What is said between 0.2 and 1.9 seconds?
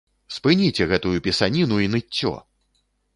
Спыніце гэтую пісаніну